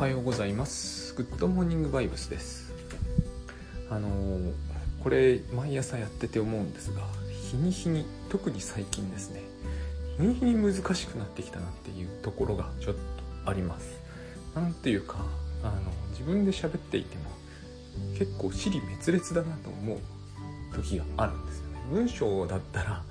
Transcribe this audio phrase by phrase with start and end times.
[0.00, 1.12] はようございます。
[1.14, 2.72] グッドモーニングバイブスです。
[3.90, 4.52] あのー、
[5.02, 7.02] これ毎朝やってて思うんですが
[7.50, 9.42] 日に日に特に最近ですね
[10.16, 13.00] 日に日に難しくなってきたなっていうところがちょっと
[13.44, 14.00] あります。
[14.54, 15.18] なんていうか
[15.62, 15.72] あの
[16.12, 17.24] 自分で喋っていても
[18.18, 19.98] 結構尻滅裂だなと思う
[20.76, 21.78] 時があるんですよね。
[21.92, 23.02] 文章だったら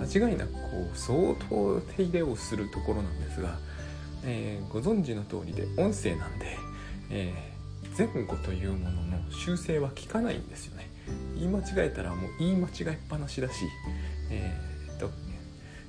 [0.00, 0.60] 間違いなくこ
[0.94, 3.58] う相当手入れをするところなんですが
[4.24, 6.56] えー、ご存知の通りで音声なんで、
[7.10, 10.90] えー、前後というものの修正は効かないんですよね。
[11.34, 13.64] 言い間違えたらもう言い間違えっぱなしだし、
[14.30, 15.10] えーと、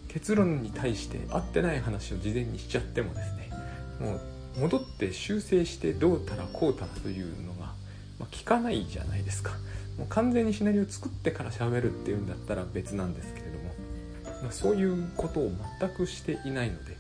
[0.07, 3.49] 結論に対して合ってない話を事前にしちゃってもですね
[3.99, 7.73] もう戻って修正してどうたらこうたらというのが、
[8.19, 9.52] まあ、聞かないじゃないですか。
[9.97, 13.73] もう完全にシナリオ作ってから喋るっていうんだったら別なんですけれども、
[14.43, 16.95] まあ、そういうことを全くしていないので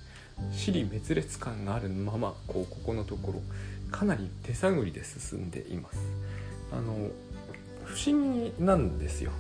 [0.51, 3.41] 尻滅裂感があるままこうここのところ
[3.91, 5.99] かなり手探りで進んでいます。
[6.71, 7.09] あの
[7.83, 9.31] 不思議なんですよ。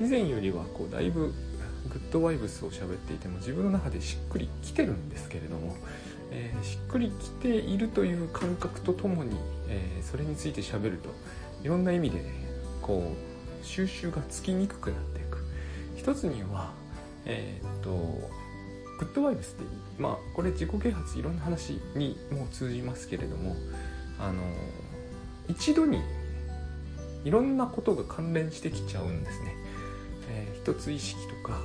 [0.00, 1.32] 以前よりはこうだいぶ
[1.88, 5.76] グッドワイブスを喋っていても自分の中でしっくりきてるんですけれども、
[6.30, 9.36] えー、しっくりきているという感覚とともに、
[9.68, 11.10] えー、それについて喋ると
[11.64, 12.22] いろんな意味で、
[12.82, 15.38] こう収集がつきにくくなっていく。
[15.96, 16.72] 一つには
[17.24, 17.90] えー、っと
[18.98, 19.64] グッドバイブスって
[19.98, 23.56] まあこれ自己啓発いろんな話にも通じますけれども
[24.18, 24.42] あの
[25.48, 26.00] 一度に
[27.24, 29.54] いろんなことが関連してきちゃうんですね、
[30.30, 31.60] えー、一つ意識とか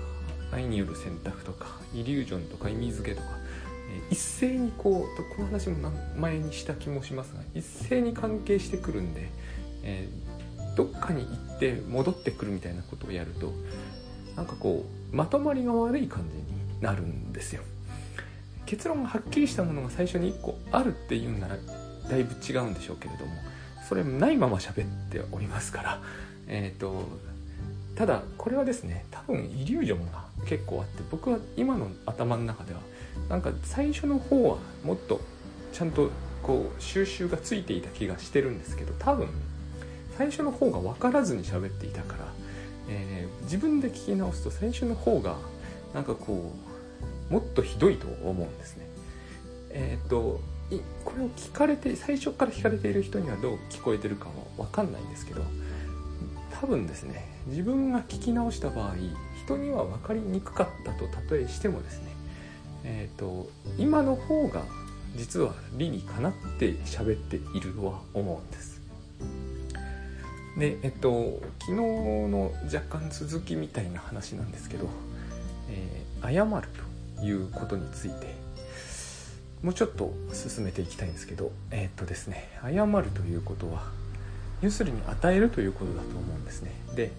[0.51, 3.29] 愛による選択とかイリュージョンとか意味付けとか、
[3.91, 9.29] えー、一斉にこうこの話も前にした気もしますが一斉に関係してくるんで、
[9.83, 13.51] えー、どっかに行って戻ってくるみたいなことをやると
[14.35, 17.63] なんかこうまとまりが悪い感じになるんですよ。
[18.65, 21.57] 結論がはっきりしたものが最初に1個あるっていうんなら
[22.09, 23.31] だいぶ違うんでしょうけれども
[23.87, 26.01] それないまま喋っておりますから
[26.47, 27.03] えっ、ー、と
[27.95, 32.79] ただこれはですね多分イリュージョンが結構あって僕は今の頭の中では
[33.29, 35.21] なんか最初の方はもっと
[35.71, 36.09] ちゃんと
[36.41, 39.27] こう収集がついていた気がしてるんですけど多分
[40.17, 42.25] 最初の方が分からずに喋っていたから、
[42.89, 45.37] えー、自分で聞き直すと最初の方が
[45.93, 46.72] なんかこう
[47.29, 48.87] もっとひどいと思うんですね。
[49.71, 50.41] えっ、ー、と
[51.05, 54.25] これを聞かれて最初から聞かれている人にはどう聞こえてるか
[54.57, 55.41] は分かんないんですけど
[56.59, 58.95] 多分ですね自分が聞き直した場合
[59.45, 62.11] 人には分かりにくかったと例えしてもですね
[62.85, 64.63] えっ、ー、と今の方が
[65.15, 68.81] 実は理にかなって喋っているとは思うんです。
[70.57, 74.87] でえっと昨日の若干続きみたいな話なんですけど、
[75.69, 76.92] えー、謝ると
[77.23, 78.35] いうことについて
[79.63, 83.83] もうちょっと進めていきたいんですけどえー、っとですね謝るということは
[84.61, 86.71] 要するに与えるということだと思うんですね。
[86.95, 87.11] で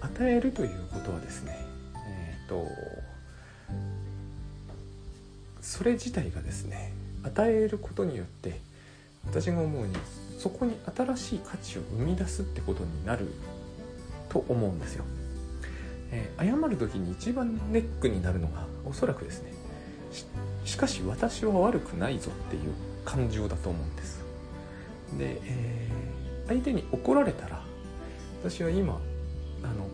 [0.00, 1.56] 与えるということはですね
[1.96, 2.66] えー、っと
[5.60, 6.92] それ自体がですね
[7.22, 8.58] 与えることによって
[9.26, 9.94] 私が思うに
[10.38, 13.28] そこに新しい価値を生み出すってことになる
[14.28, 15.04] と思うんですよ。
[16.12, 19.52] えー、謝る時に一番ネックになるのがおそらくですね
[20.64, 22.72] しかし私は悪くないぞっていう
[23.04, 24.22] 感情だと思うんです。
[25.18, 27.64] で、えー、相手に怒られたら
[28.42, 29.00] 私は今
[29.64, 29.88] あの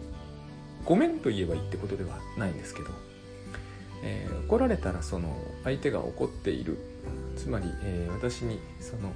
[0.84, 2.88] ごめんと言えばいいってことではないんですけど、
[4.02, 6.78] えー、怒られたらその相手が怒っている。
[7.36, 9.12] つまり、えー、私にその、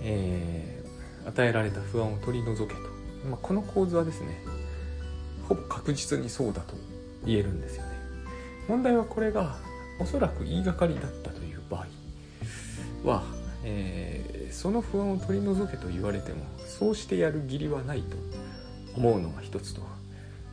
[0.00, 2.80] えー、与えられた不安を取り除けと、
[3.28, 4.38] まあ、この構図はですね
[5.48, 6.74] ほぼ確実にそうだと
[7.24, 7.90] 言えるんですよね。
[8.68, 9.56] 問題はこれが
[10.00, 13.22] おそらく言いがかりだったという場合は、
[13.64, 18.16] えー、その不安を取り除けと言われてもそうしてやる義理はないと
[18.96, 19.82] 思うのが一つと、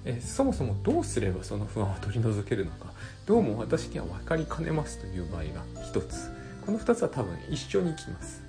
[0.06, 2.94] えー、そもそもどうすればその不安を取り除けるのか
[3.26, 6.30] どうも私には分かりかねますという場合が一つ。
[6.66, 8.42] この2つは多分一緒にきます。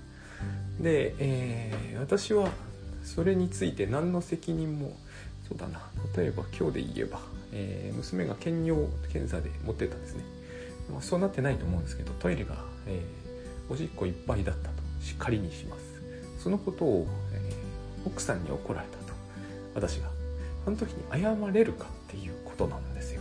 [0.81, 2.49] で、えー、私は
[3.03, 4.97] それについて何の責任も
[5.55, 5.81] うだな。
[6.17, 7.21] 例えば今日で言えば、
[7.53, 10.25] えー、娘が検尿検査で持ってたんですね、
[10.91, 12.57] まあ、そうなってないと思うんですけどトイレが、
[12.87, 14.75] えー、おしっこいっぱいだったと。
[15.01, 15.83] しっかりにします。
[16.39, 19.15] そのことを、えー、奥さんに怒られたと。
[19.75, 20.15] 私が。
[20.65, 23.21] その時に謝れるかっていうことなんですよ、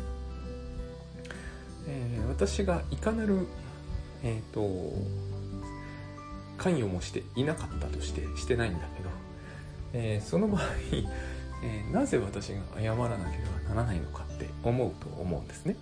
[1.88, 3.47] えー、私がいかなる
[4.25, 4.94] えっ、と
[6.57, 9.09] 関与もしていなかったとしてしてないんだけど、
[9.91, 10.62] えー、その場合
[11.63, 15.75] えー、なぜ私が謝らなければならないのかって思うと思うんですね。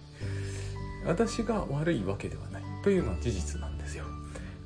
[1.06, 4.06] 私が悪いわけではないというのは事実なんですよ。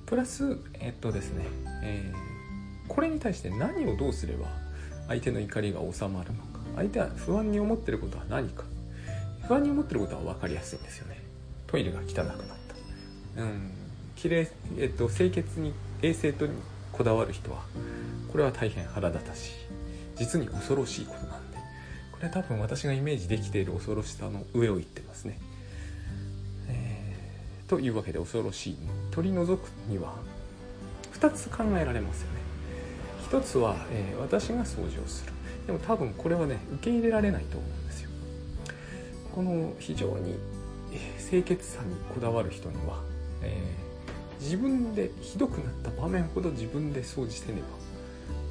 [0.05, 1.45] プラスえっとですね、
[1.81, 4.47] えー、これに対して何をどうすれば
[5.07, 6.59] 相手の怒りが収まるのか。
[6.75, 8.65] 相手は不安に思ってることは何か。
[9.47, 11.21] 不安に思ってることは分かりやすいんですよね。
[11.67, 12.35] トイレが汚くなっ
[13.35, 13.41] た。
[13.41, 13.71] うん。
[14.15, 16.53] 綺麗えっと清潔に衛生とに
[16.91, 17.61] こだわる人は
[18.31, 19.51] これは大変腹立たしい。
[20.17, 21.57] 実に恐ろしいことなんで
[22.11, 25.37] これ多分私がイメージできている恐ろしさの上を言ってますね、
[26.69, 28.77] えー、というわけで恐ろしい。
[29.11, 30.15] 取り除くには
[31.13, 32.39] 2つ考えられますよね。
[33.29, 35.33] 1つは、えー、私が掃除をする。
[35.67, 38.09] でも多分これはね受け入れられないと思うんですよ。
[39.33, 40.37] この非常に
[41.29, 43.01] 清潔さにこだわる人には、
[43.41, 47.67] えー、自分でひどくなった場面ほど自分で掃除せねば、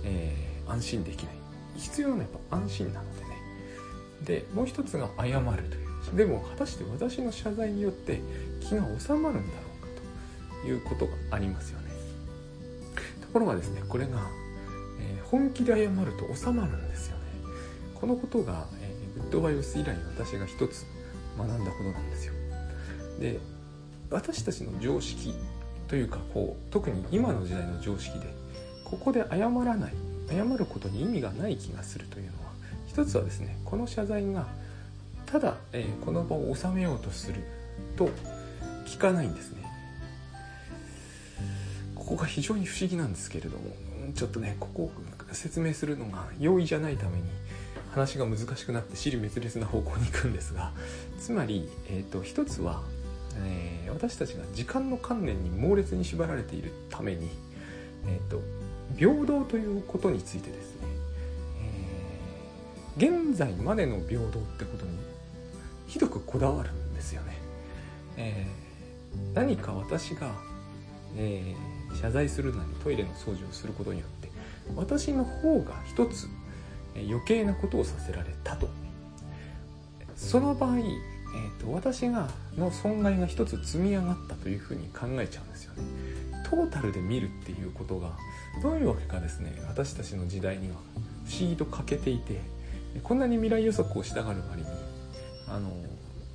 [0.05, 1.44] えー、安心できない。
[1.77, 3.31] 必要なやっぱ安心なのでね。
[4.25, 6.17] でもう一つが謝るという。
[6.17, 8.21] でも果たして私の謝罪によって
[8.61, 9.89] 気が収まるんだろうか
[10.63, 11.91] ということがありますよね。
[13.21, 14.29] ところがですねこれが
[15.01, 17.23] え本気で謝ると収まるんですよね。
[17.95, 20.87] このことが、えー、グッドバイブス以来私が一つ
[21.37, 22.35] 学んだことなんですよ。
[23.19, 23.41] で
[24.11, 25.35] 私たちの常識
[25.89, 28.27] というかこう特に今の時代の常識で
[28.85, 30.14] ここで謝らない。
[30.29, 32.53] 謝ることに意味がない気がするというのは
[32.87, 34.47] 一つはですねこの謝罪が
[35.27, 37.43] ただ、えー、この場を収めようとする
[37.97, 38.09] と
[38.87, 39.65] 聞かないんですね。
[41.95, 43.65] ここが非常に不思議なんですけれども
[44.15, 44.93] ちょっとねここを
[45.33, 47.23] 説明するのが容易じゃないために
[47.93, 50.73] 話が難しくなって尻滅裂な方向に行くんですが
[51.19, 52.83] つまり、えーと、一つは、
[53.39, 57.31] えー、私たちが時間の観念に猛烈に縛られているために、
[58.07, 58.41] えーと、
[58.97, 60.89] 平等ということについてですね、
[62.99, 64.99] えー、現在までの平等ってことに
[65.87, 67.39] ひどくこだわるんですよね。
[68.17, 70.31] えー、何か私が、
[71.17, 74.31] えー、謝罪するなりトイレの掃除をすることによって
[74.77, 76.29] 私の方が一つ
[76.95, 78.69] 余計なことをさせられたと。
[80.17, 85.83] その場合、えーと、私がの損害が一つ積み上がったというふうに考えちゃうんですよね。
[86.45, 88.13] トータルで見るっていうことが
[88.63, 90.77] どういうわけかですね私たちの時代には
[91.27, 92.41] 不思議と欠けていて
[93.03, 94.69] こんなに未来予測をしたがる割に
[95.49, 95.71] あの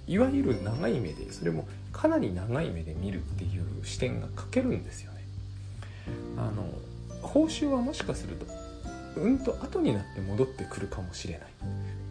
[0.08, 5.20] いわゆる長い目でそれもかなり長い目で見るっていう視点が欠けるんですよね。
[6.38, 6.66] あの
[7.22, 8.46] 報酬はもしかすると
[9.18, 11.48] うんと後になって戻ってくるかもしれない。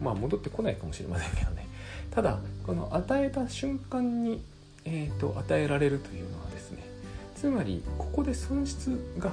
[0.01, 1.67] まあ戻ってこないかもしれませんけどね。
[2.11, 4.41] ただこの与えた瞬間に、
[4.85, 6.83] えーと、与えられるというのはですね
[7.39, 9.31] つまりここで損失が、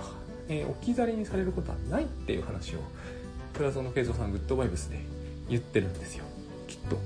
[0.48, 2.78] えー、置き去りにされることはないっていう話を
[3.52, 5.00] プラゾの慶三さんグッドバイブスで
[5.48, 6.24] 言ってるんですよ。
[6.68, 6.98] きっと。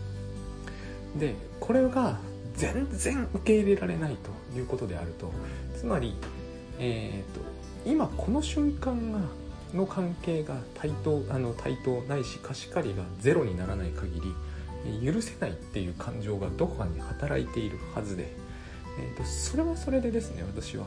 [1.18, 2.18] でこれが
[2.54, 5.32] 全然受け入れられないということであると。
[5.74, 6.14] つまり
[6.78, 7.40] えっ、と
[7.88, 9.20] 今この瞬間が
[9.72, 18.36] の関係が対等あの対等ないし貸し借りがゼロにならない限り許せないっていう感情がどこかに働いているはずで、
[18.98, 20.86] えーと、それはそれでですね私は。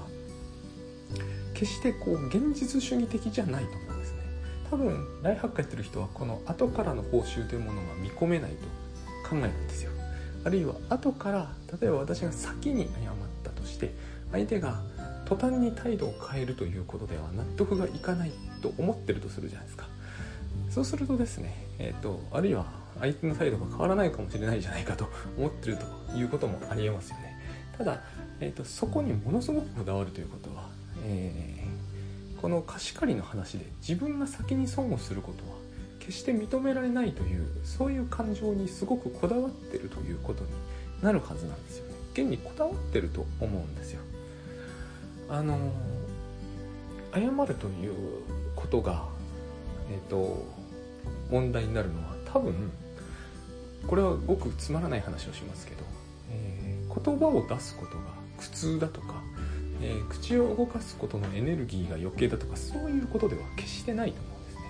[1.53, 4.17] 決してこう現実主義的じゃないと思うんですね。
[4.69, 8.57] 多分ライハッカーやってる人はこの後からの報酬というものが見込めないと
[9.29, 9.91] 考えるんですよ。
[10.45, 13.13] あるいは後から例えば私が先に謝っ
[13.43, 13.93] たとして
[14.31, 14.81] 相手が
[15.25, 18.31] 途端に態度を変えるということでは納得がいかない
[18.61, 19.87] と思ってるとするじゃないですか。
[20.69, 22.65] そうするとですね、えーと、あるいは
[22.99, 25.07] 相手の態度が変わらないかもしれないじゃないかと
[25.37, 27.32] 思ってるということもありえますよね。
[27.77, 28.01] ただ、
[28.39, 30.69] えーと、そこにものすごくこだわるということは、
[31.05, 35.57] えー、この貸し借りの話で自分が先に損をすることは
[35.99, 40.49] 決して認められないというそういう感情にすごくこだわってるということに
[41.01, 41.93] なるはずなんですよね。
[42.13, 44.01] 現にこだわってると思うんですよ。
[45.29, 45.57] あの
[47.13, 47.93] 謝るという
[48.55, 49.05] ことが、
[49.89, 50.43] えーと、
[51.31, 52.71] 問題になるのは多分
[53.87, 55.83] これはごくつまらない話をしますけど、
[56.31, 58.03] えー、言葉を出すことが
[58.37, 59.21] 苦痛だとか、
[59.81, 64.61] えー、口を動かすことのエネルギーが余計だとかそういうことでは決してないと思うんですね。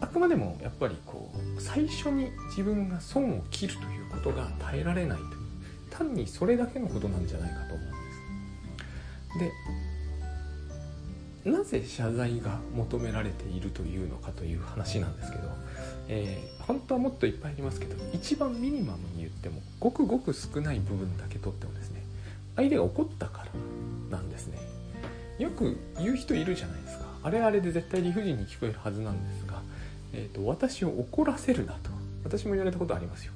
[0.00, 5.28] あくまでもやっぱりこう最初に自分が損を切るということが耐えられないという
[5.90, 7.88] 単にそれだけのことなんじゃないかと思う
[9.36, 9.54] んです。
[11.44, 15.48] でなぜ謝罪が求められているというのかという話なんですけど、
[16.08, 22.02] えー、本当はもっといっぱいありますけど一番ミニマムに言ってもごくごく少ない部分だけ取ってもですね
[22.56, 23.44] 相手が怒ったか
[24.10, 24.58] らなんですね。
[25.38, 27.04] よく言う人いるじゃないですか。
[27.22, 29.62] あれあれで絶対理不尽に聞こえるはずなんですが、
[30.12, 31.90] えーと、私を怒らせるなと
[32.24, 33.32] 私も言われたことありますよ。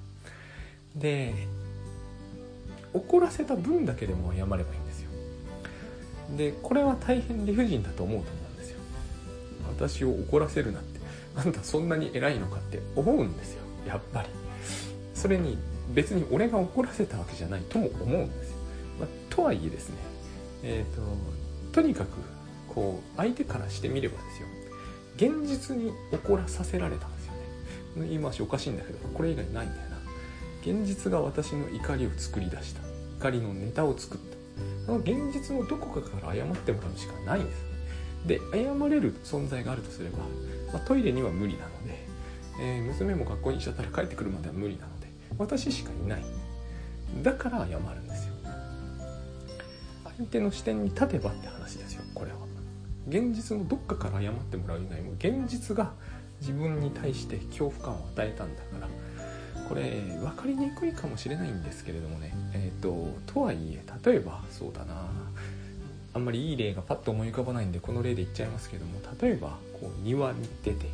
[0.96, 1.46] で
[2.92, 5.10] 怒らせた分だけでも謝ればいいんですよ。
[6.36, 8.78] でこれは大変理不尽だと思うと思うんですよ。
[9.68, 10.91] 私を怒らせるなって。
[11.36, 13.62] あんたそんなに偉いのかって思うんですよ。
[13.86, 14.28] やっぱり。
[15.14, 15.58] それに
[15.94, 18.56] 別に俺が怒らせたわけじゃないとも思うんですよ、
[19.00, 19.96] まあ、とはいえですね。
[20.62, 21.02] えっ、ー、と
[21.72, 22.08] とにかく
[22.68, 24.48] こう相手からしてみればですよ。
[25.16, 28.08] 現実に怒らさせられたんですよね。
[28.08, 29.98] 言い回しおかしいんだけどこれ以外ないんだよな。
[30.62, 32.80] 現実が私の怒りを作り出した。
[33.18, 34.92] 怒りのネタを作った。
[34.92, 37.71] あの現実のどこかから謝ってもらうしかないんです。
[38.26, 40.18] で謝れる存在があるとすれば、
[40.72, 42.06] まあ、トイレには無理なので、
[42.60, 46.24] えー、娘も学校にしちゃったら帰ってくるまでは無理なので私しかいない。
[47.22, 48.34] だから謝るんですよ。
[50.16, 52.38] 相手の視点に立てばって話ですよこれは。
[53.08, 55.92] 現実のどっかから謝ってもらう以外も現実が
[56.40, 58.88] 自分に対して恐怖感を与えたんだから
[59.68, 62.34] これ分かりにくいかもしれないんですけれどもね。
[62.52, 65.10] えっ、ー、ととはいえ例えばそうだな。
[66.14, 70.87] あんまりいい例がパッと思い浮かばないんでこの例で言っちゃいますけども例えばこう庭に出て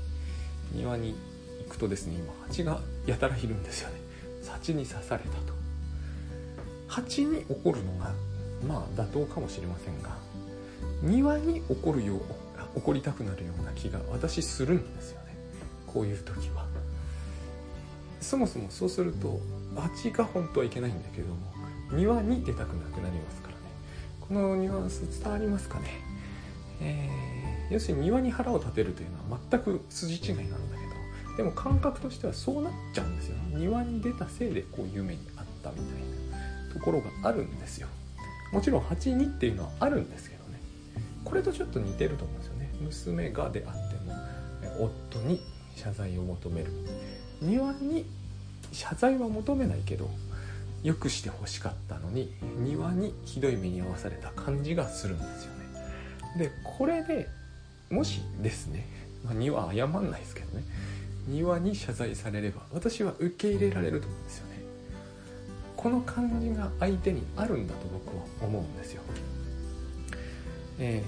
[0.73, 1.17] 庭に
[1.65, 3.97] 行くとですね今蜂がやたらいるんですよね。
[4.47, 5.53] 蜂に刺されたと。
[6.87, 8.13] 蜂に怒るのが
[8.67, 10.17] まあ妥当かもしれませんが
[11.03, 12.21] 庭に起こるよう
[12.77, 15.37] 起こりたくなるような気が私するんですよね。
[15.87, 16.67] こういう時は。
[18.21, 19.41] そもそもそうすると
[19.77, 21.37] 蜂が本当はいけないんだけども
[21.93, 23.48] 庭に出たくなくなりますか
[24.29, 25.87] このニュアンス伝わりますかね、
[26.83, 35.87] えー、要するに庭に腹を立てるというのは全く筋違いなんだけどでも感覚としてはそうなっちゃうんですよ庭に出たせいでこう夢にあったみたい
[36.69, 37.89] なところがあるんですよ。
[38.53, 40.61] もちろん82っていうのはあるんですけどね。
[41.25, 42.71] これとちょっと似てると思うんですよね。
[42.81, 45.41] 娘がであっても夫に
[45.75, 46.71] 謝罪を求める。
[47.41, 48.07] 庭に
[48.73, 50.09] 謝罪は求めないけど
[50.83, 55.59] 良くしてほしかったのに庭にひどい目に遭わされた感じがするんですよね。
[56.39, 57.29] でこれで
[57.91, 58.87] もしですね、
[59.25, 60.65] まあ、庭謝んないですけどね
[61.27, 64.59] 庭に謝罪されれば私は受け入れられると思うんですよね。
[65.77, 69.03] この感じが相手にあるんだと僕は思うんですよ。
[70.81, 71.03] え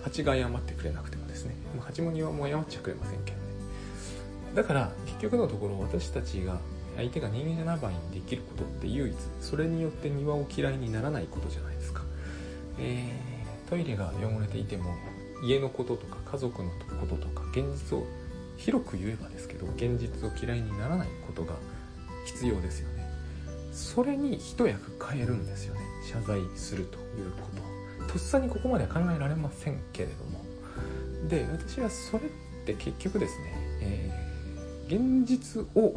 [0.00, 1.54] ー、蜂が謝ってくれなくてもですね。
[1.80, 3.42] 蜂も庭も謝っちゃくれませんけどね。
[4.54, 6.58] だから結局のところ私たちが
[6.98, 12.02] 相手が人間じゃない場合にできることって唯一それによって庭を嫌いにならないことじゃないですか、
[12.80, 14.92] えー、トイレが汚れていても
[15.40, 18.04] 家のこととか家族のこととか現実を
[18.56, 21.54] 広く言えばですけど現実を嫌いにならないことが
[22.26, 23.08] 必要ですよね。
[23.72, 25.80] それに一役変えるんですよね。
[26.04, 27.48] 謝罪するというこ
[28.06, 28.12] と。
[28.12, 30.44] とっさにここまでは考えられませんけれども。
[31.28, 32.30] で私はそれっ
[32.66, 35.94] て結局ですね、えー、現実を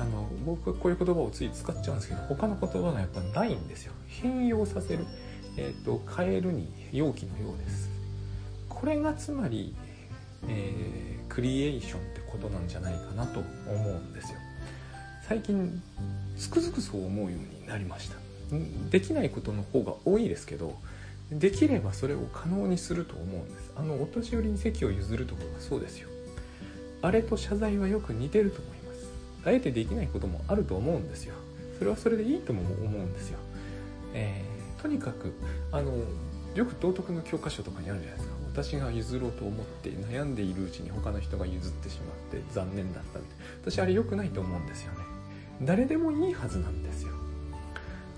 [0.00, 3.92] あの僕はこういう言葉をつい使っちゃうんですけど他の言葉がやっぱないんですよ。
[4.08, 5.04] 変容させる、
[5.58, 7.90] えーと、変えるに容器のようです。
[8.68, 9.74] これがつまり、
[10.48, 14.38] えー、クリエーションってことなんじゃないかなと思うんですよ。
[15.28, 15.82] 最近
[16.38, 18.16] つくづくそう思うようになりました。
[18.90, 20.76] できないことの方が多いですけど
[21.30, 23.70] できればそれを可能にすると思うんです。
[23.76, 26.08] あのお年寄りに席を譲るとかがそうですよ。
[27.02, 28.60] あれと謝罪はよく似てると
[29.44, 31.34] あえてできないこともあると思うんですよ。
[31.78, 33.38] それはそれでいいとも思うんですよ、
[34.12, 35.32] えー、とにかく
[35.72, 35.94] あの
[36.54, 38.34] よく道徳の教科書とかにあるじゃないですか。
[38.52, 43.44] 私が譲ろうと思って悩んでいるうちに他の人が譲ってしまって残念だったみたいな。
[43.62, 44.98] 私あれ良くないと思うんですよね。
[45.62, 47.12] 誰でもいいはずなんですよ。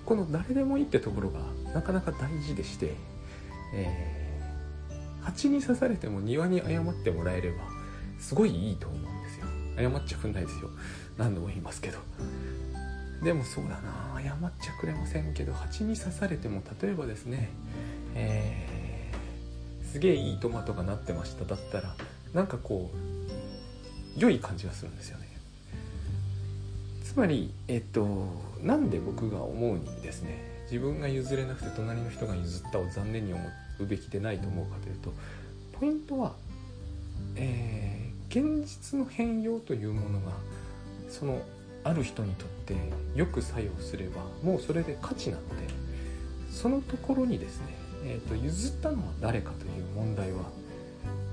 [0.06, 1.40] この誰でもいいってところが
[1.74, 2.94] なかなか大事でして、
[3.74, 7.58] えー、蜂に刺されても庭に謝ってもらえれば
[8.18, 9.46] すごいいいと思うんですよ。
[9.76, 10.70] 謝っちゃくんないですよ。
[11.18, 11.98] 何度も言いますけど。
[13.22, 14.20] でもそうだな。
[14.20, 17.50] 謝っちゃくれませんけど蜂に刺されても例えばですね
[18.14, 21.94] えー、すげえいいトマトがなってましただったら
[22.34, 25.28] なんかこう良い感じがするんですよね。
[27.04, 28.26] つまりえっと
[28.60, 30.52] なんで僕が思うにですね。
[30.70, 33.44] 自分が譲れなくて隣の人が譲ったを残念に思
[33.80, 35.12] うべきでないと思うかというと
[35.78, 36.32] ポイントは、
[37.36, 40.32] えー、現実の変容というものが
[41.12, 41.42] その
[41.84, 42.74] ある人にとって
[43.14, 45.72] よく作用すればもうそれで価値なので
[46.50, 47.66] そのところにですね、
[48.04, 50.44] えーと、譲ったのは誰かという問題は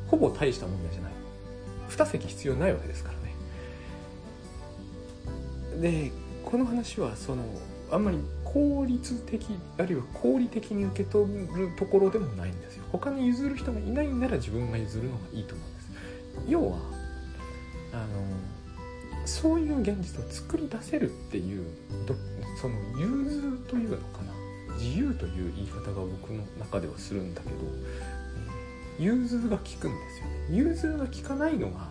[0.07, 1.11] ほぼ大した問題じゃない。
[1.89, 3.17] 2席必要ないわけですから
[5.81, 5.81] ね。
[5.81, 6.11] で
[6.43, 7.43] この話はその
[7.91, 9.45] あんまり効率的
[9.77, 12.83] あるいは合理的に受け取るところでもないんですよ。
[12.91, 15.89] 他に譲る人がいないなら自分が譲るのがいいと思うんです。
[16.47, 16.77] 要は
[17.93, 18.05] あの
[19.29, 21.65] そういう現実を作り出せるっていう
[22.59, 24.33] その融通というのかな。
[24.77, 27.55] 自由という言い方が僕の中ではするんだけど
[28.97, 30.47] 融通が効くんですよね。
[30.49, 31.89] 融通が効かないのが、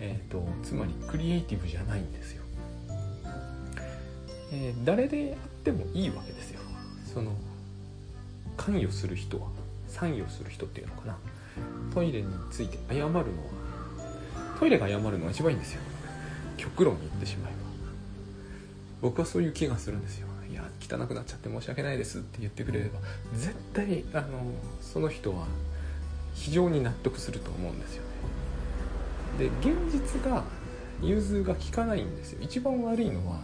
[0.00, 2.42] えーと、つまりクリエイティブじゃないんですよ、
[4.52, 6.60] えー、誰であってもいいわけですよ。
[7.14, 7.32] その
[8.56, 9.48] 関与する人は
[9.88, 11.16] 参与する人っていうのかな。
[11.94, 13.22] トイレについて謝るのは
[14.58, 15.80] トイレが謝るのが一番いいんですよ。
[16.56, 17.58] 極論言ってしまえば
[19.02, 20.26] 僕はそういう気がするんですよ。
[20.50, 22.98] いや汚くなっちゃって申し訳ないですって言ってくれれば
[23.34, 25.46] 絶対あのその人は
[26.34, 28.02] 非常に納得すると思うんですよ
[29.38, 29.50] ね。
[29.50, 30.44] で現実が
[31.02, 32.38] 融通が利かないんですよ。
[32.42, 33.40] 一番悪いのは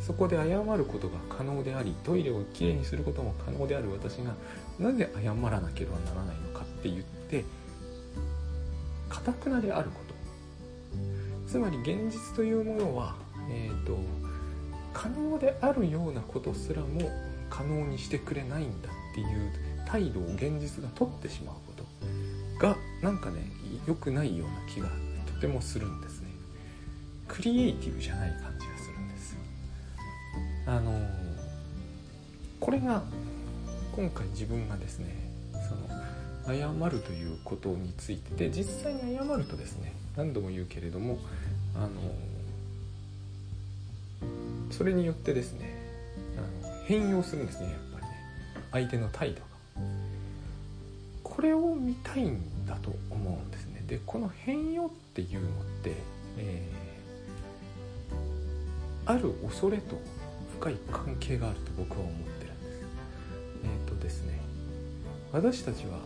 [0.00, 0.44] そこで謝
[0.76, 4.34] ることが可能でありトイレをきれいにすることも可能である私が
[4.78, 7.44] なぜ謝らなければならないのかって言って
[9.08, 10.12] かたくなであること。
[11.52, 13.14] つまり現実というものは、
[13.50, 13.98] えーと、
[14.94, 17.10] 可能であるようなことすらも
[17.50, 19.52] 可能にしてくれないんだっていう
[19.86, 21.84] 態度を現実が取ってしまうこ
[22.56, 23.42] とがなんかね
[23.86, 24.88] 良くないような気が
[25.26, 26.28] とてもするんですね。
[27.28, 29.36] クリエイティブじゃない感じがするんです。
[30.66, 31.06] あの
[32.60, 33.02] これが
[33.94, 35.14] 今回自分がですね
[35.68, 41.18] その謝るということについてで実際に謝るとですね何度も言うけれども
[41.74, 41.90] あの
[44.70, 45.74] それによってですね
[46.36, 48.12] あの変容するんですねやっぱりね。
[48.72, 49.46] 相手の態度が。
[51.22, 53.82] これを見たいんだと思うんですね。
[53.86, 55.50] でこの変容っていうのっ
[55.82, 55.94] て、
[56.38, 59.98] えー、ある恐れと
[60.58, 62.80] 深い関係があると僕は思ってるんです。
[63.64, 64.38] えっとですね
[65.32, 65.98] 私たちは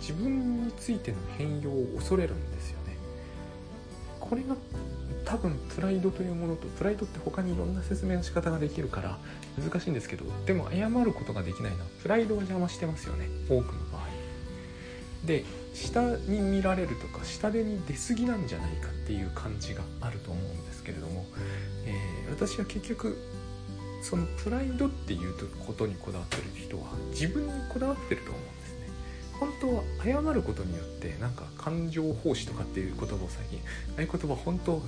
[0.00, 2.77] 自分についての変容を恐れるんですよ。
[4.28, 4.56] これが
[5.24, 9.18] 多分プライドというものとプライドって他にいろんな説明の仕方ができるから
[9.62, 14.08] 難しいんですけどでも謝ることができないのはプライドが邪魔してますよね多くの場合。
[15.24, 21.26] で下に見られるとか下手に出過ぎなんじゃないかっていう感じがあると思うんですけれども、
[21.84, 23.18] えー、私は結局
[24.02, 25.34] そのプライドっていう
[25.66, 28.67] ことにこだわってる人は自分にこだわってると思うんです
[29.38, 33.60] 本当は謝ることによってなんか感情奉仕とかっていう言葉を最近
[33.96, 34.82] ああいう言葉本当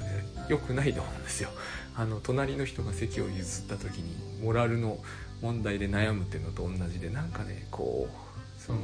[0.49, 1.51] 良くないと思うんですよ。
[1.97, 4.99] あの隣の人が席を譲った時にモラルの
[5.43, 8.79] 問題で悩むっていうのと同じでなんかねこうその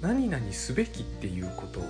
[0.00, 1.80] 何々すべきっていうこと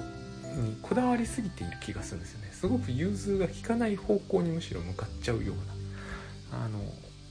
[0.61, 2.50] にこだわりすぎている気がするんですよね。
[2.52, 6.78] すごく融通が利かない方向にむしろ向かっちゃうようなあの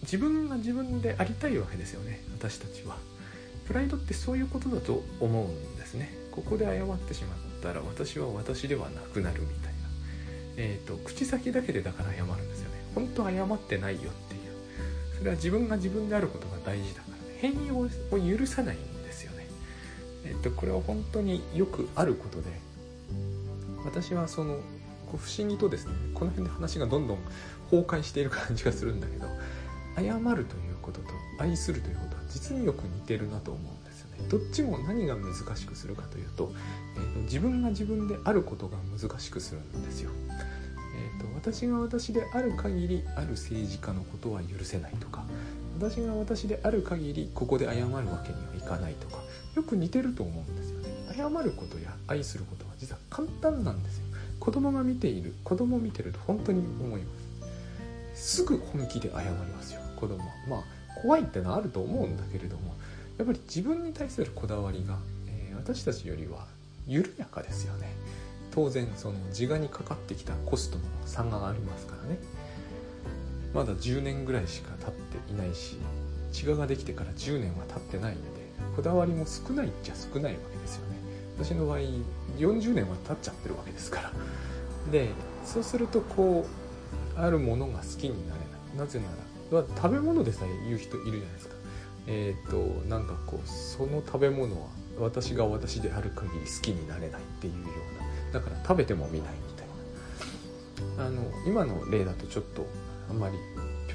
[0.02, 2.98] 自分が自分でありたいわけですよね私たちは。
[3.72, 6.14] プライドってそういうことだと思うんですね。
[6.32, 9.80] ここで謝ってしまったら私は私ではなくなるみたいな。
[10.58, 12.76] えっ、ー、と口先だけでだから謝るんですよね。
[12.94, 14.42] 本当は謝ってないよっていう。
[15.20, 17.16] それは自分が自分であることが大事だから。
[17.38, 17.88] 変容を
[18.38, 19.48] 許さないんですよね。
[20.26, 22.50] えっ、ー、とこれは本当によくあることで
[23.86, 24.60] 私はその
[25.08, 27.20] 不思議とですねこの辺で話がどんどん
[27.70, 29.28] 崩壊している感じがするんだけど
[29.96, 34.28] 謝るということと愛するということは実によく似てるなと思うんですよね。
[34.30, 36.52] どっちも何が難しくするかというと,、
[36.96, 40.12] えーと、自分が自分であることが難しくするんですよ、
[40.96, 45.24] えーと、私が私である限りある政治家のことは許せないとか
[45.80, 49.18] 私が私である限りここで謝るわけにはいかないとか
[49.56, 50.90] よく似てると思うんですよね。
[51.16, 54.06] 謝ることや愛することは実は簡単なんですよ。
[54.40, 57.10] 子供が見ている子供を見てると本当に思いま
[58.16, 58.38] す。
[58.38, 59.81] すぐ本気で謝りますよ。
[60.02, 60.64] 子供はまあ
[61.02, 62.74] 怖いってのはあると思うんだけれども
[63.18, 66.48] やっぱり自分に対するこだわりが、えー、私たちよりは
[66.88, 67.94] 緩やかですよね。
[68.50, 72.18] 当然その自我にかかってきたコストの差がありますからね。
[73.54, 75.78] まだ10年ぐらいしか経っていないし
[76.32, 78.22] 自我ができてから10年は経ってないんで
[78.76, 80.96] こだわりも少ないっちゃ少ないわけですよね。
[81.38, 81.80] 私の場合
[82.38, 84.12] 40年は経っちゃってるわけですから。
[84.92, 85.10] で
[85.46, 86.46] そうするとこ
[87.16, 88.78] うあるものが好きになれない。
[88.78, 91.56] なぜなら食べ物でさえ言う人いるじゃないですか。
[92.08, 94.68] えっ、ー、となんかこうその食べ物は
[95.00, 97.60] 私が私である限り好きになれないっていうよ
[98.32, 98.40] うな。
[98.40, 99.68] だから食べても見ないみたい
[100.98, 101.06] な。
[101.06, 102.66] あの今の例だとちょっと
[103.10, 103.38] あんまり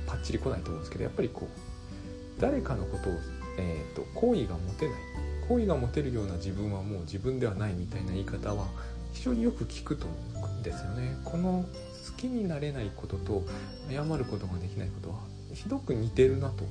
[0.06, 3.12] パッチリ来ないと思うんですけどやっぱりこう誰かのことを、
[3.58, 5.00] えーと、と好意が持てない。
[5.48, 8.66] 好意が持てるような自分はもう自分ではないみたいな言い方は
[9.12, 11.16] 非常によく聞くと思うんですよね。
[11.24, 11.64] この
[12.06, 13.44] 好きになれないことと
[13.88, 15.16] 謝ることができないことは
[15.56, 16.64] ひどく似てるなと。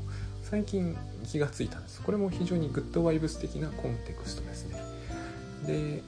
[0.44, 0.96] 最近
[1.26, 2.02] 気がついたんです。
[2.02, 4.80] これも非常にグッドワイブス的なコンテクストですね。
[5.66, 6.04] で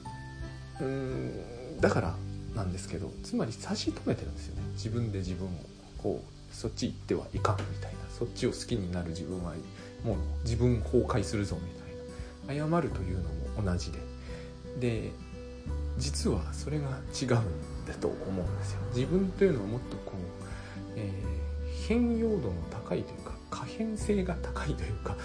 [0.80, 2.14] うんだから
[2.54, 4.62] なんですけどつまり差し止めてるんですよね。
[4.74, 5.50] 自分で自分を。
[5.98, 7.98] こうそっち行ってはいかんみたいな。
[8.16, 9.54] そっちを好きになる自分は
[10.04, 12.68] もの自分崩壊するぞみたいな。
[12.68, 13.28] 謝るというの
[13.62, 13.98] も同じで。
[14.78, 15.10] で
[15.98, 16.86] 実はそれが
[17.20, 17.28] 違うん
[17.86, 18.80] だと思うんですよ。
[18.94, 20.18] 自分というのはもっとこう、
[20.96, 21.37] えー、
[21.86, 25.16] 変容度の高いというか可変性が高いというか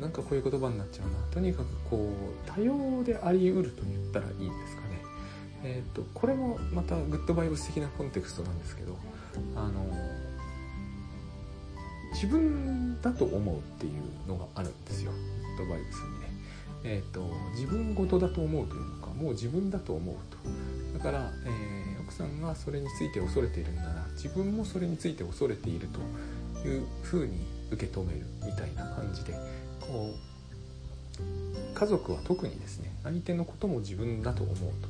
[0.00, 1.14] なんかこういう言葉になっちゃうな。
[1.32, 4.88] とにかくこう多様でありうると言ったらいいんですかね。
[5.64, 8.96] えっ、ー、とこれもまたグッドバイブス的なコンテクストなんですけど
[9.56, 9.84] あの
[12.12, 15.10] 自分だと思うっていうのがあるんですよ。
[15.56, 16.24] グッドバイブスにね。
[16.84, 20.98] えっ、ー、と自分事だと思うというのかもう自分だと思うと。
[20.98, 23.82] だから、えー、奥さんがそれについて恐れているな。
[23.82, 29.34] ら自分もそれについて恐れているというふうに受け止めるみたいな感じで。
[29.80, 30.34] こう
[31.74, 34.88] 家族は特にですね相手のことも自分だと思うと。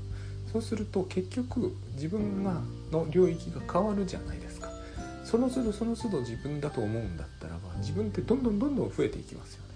[0.53, 2.61] そうすると結局自分が
[2.93, 4.71] の領域が変わるじゃないですか。
[5.25, 9.75] その都度その都度自分だと思うんだったらば自分ってどんどんどんどん増えていきますよね。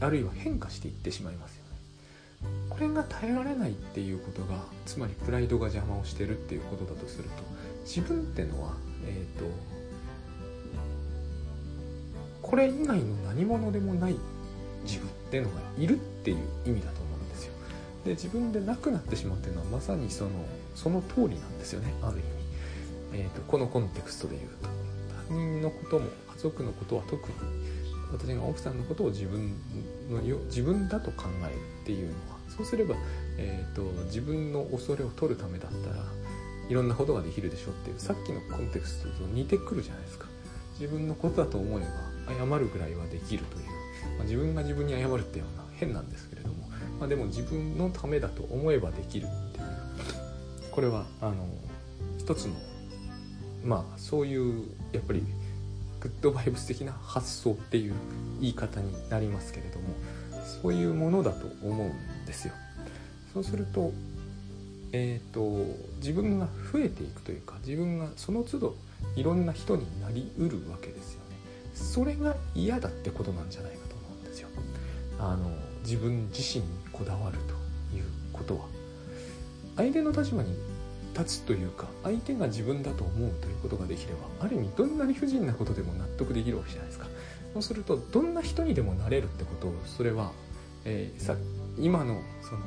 [0.00, 1.55] あるいは変化していってしまいますよね。
[2.68, 7.30] これが耐えられないっていうことがつまりプライドが邪魔をしてるっていうことだとすると
[7.84, 8.74] 自分ってのは
[9.06, 9.44] えっ、ー、と
[12.42, 14.16] これ以外の何者でもない
[14.84, 17.52] 自分ってのがいるっていう意味だと思うんですよ。
[18.04, 20.30] で自分でなくなってしまうっていうのはまさにその
[20.74, 24.86] その通りなんですよねある意味、えーと、このコンテクストで言うと。
[25.28, 27.34] 他人のことも家族のことは特に
[28.12, 29.54] 私が奥さんのことを自分
[30.10, 32.94] のよ自分だと考えるっていうのはそうすれば、
[33.36, 36.04] えーと、自分の恐れを取るためだったら
[36.68, 40.26] いろんなことができるでしょっていうさっきのコンテクストと似てくるじゃないですか。
[40.78, 41.82] 自分のことだと思え
[42.28, 43.64] ば謝るぐらいはできるという、
[44.18, 46.66] まあ、自分が自分に謝るっていうのは変なんですけれども
[46.98, 49.66] まあ、でも自分のためだと思えばできるっていう。
[50.70, 51.48] これはあの
[52.18, 52.54] 一つの
[53.64, 55.22] まあそういうやっぱり
[56.00, 57.94] グッドバイブス的な発想っていう
[58.40, 59.86] 言い方になりますけれども
[60.62, 62.54] そういうものだと思うんですよ。
[63.32, 63.92] そうすると,、
[64.92, 68.76] えーと、自分が増えていくというか自分がその都度
[69.14, 71.36] いろんな人になりうるわけですよね。
[71.74, 74.48] それが嫌だってことなんじゃないかと思うんですよ。
[75.18, 75.50] あの
[75.82, 77.38] 自分自身にこだわる
[77.90, 78.66] ということは
[79.76, 80.56] 相手の立場に
[81.16, 87.06] 立つというか相手が自分だと思うということができればある意味どんな理不尽なことでも納得できるわけじゃないですか。
[87.54, 90.32] そうするとどんな人にでもなれるってことをそれは、
[90.84, 91.36] えー、さ
[91.78, 92.60] 今のその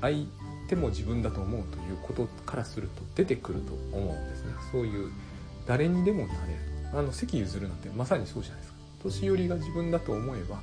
[0.00, 0.26] 相
[0.68, 4.52] 手も自分だと思うということからすると出てくると思うんですね。
[4.72, 5.12] そういう
[5.66, 6.58] 誰にでもなれる。
[6.94, 8.78] あの席譲るなんてまさにそうじゃないですか。
[9.04, 10.56] 年寄りが自分だと思えば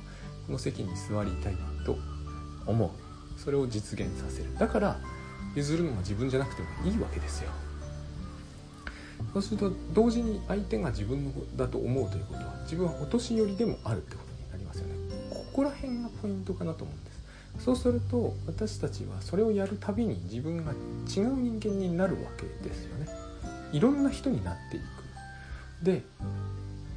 [0.46, 1.54] この席に座りたい
[1.86, 1.96] と
[2.66, 2.90] 思う。
[3.40, 4.54] それを実現させる。
[4.58, 5.00] だから
[5.54, 7.50] 譲るのが自分じゃなくてもいいわけですよ。
[9.32, 14.94] そうすると同時に相手が自分だと思うということは自分はお年寄りでもあるってことになりますよね。
[15.30, 17.64] ここら辺がポイントかなと思うんです。
[17.64, 23.08] そうすると私たちはそれをやるたびに自分が違う人間になるわけですよね。
[23.72, 25.84] いろんな人になっていく。
[25.84, 26.02] で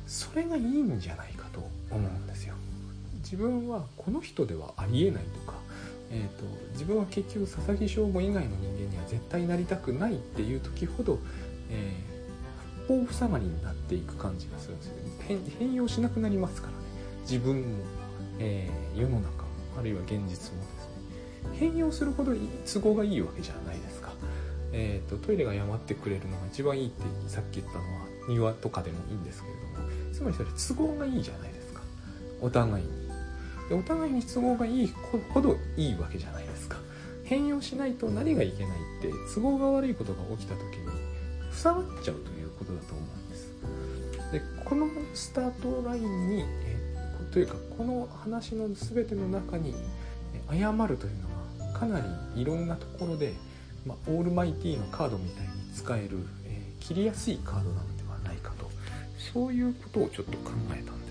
[0.08, 1.60] それがいいんじゃないかと
[1.92, 2.56] 思うんですよ。
[3.24, 5.58] 自分はこの人ではありえないとか、
[6.12, 11.20] えーと、自分は結局佐々木翔吾以外の人間には絶対なりたくないっていう時ほど、
[11.70, 14.94] えー、八方塞がりになっていく感じがするんですよ。
[15.28, 16.78] 変変容しなくなりますからね。
[17.22, 17.84] 自分も、
[18.40, 20.56] えー、世の中もあるいは現実もですね。
[21.54, 24.12] 変容するほど都合がいいわけじゃないですか、
[24.72, 27.86] えーと、トイレが謝ってくれるのが一番いいってさっき言ったのは
[28.28, 29.66] 庭とかでもいいんですけれども。
[30.16, 31.82] つまりそれ都合がいいじゃないですか。
[32.40, 33.05] お互いに。
[33.70, 34.94] でお互いに都合がいい
[35.34, 36.78] ほどいいわけじゃないですか。
[37.24, 40.88] 変容しないと何がいけないって都合が悪いことが起きた時に
[41.52, 43.52] 塞がっちゃうということだと思うんです。
[44.32, 46.76] でこのスタートラインにえ
[47.36, 49.76] というかこの話の全ての中に
[50.50, 53.34] 謝るというのはかなりいろんなところで、
[53.86, 58.70] まあ、オールマイティーのカードみたいに使える、えー、切りやすいカードなのではないかと。
[59.34, 61.05] そういうことをちょっと考えたんです。